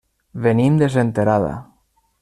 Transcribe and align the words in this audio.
Venim 0.45 0.79
de 0.81 0.89
Senterada. 0.95 1.55